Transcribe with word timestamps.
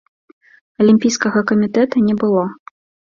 Алімпійскага 0.83 1.39
камітэта 1.53 1.95
не 2.07 2.15
было. 2.25 2.43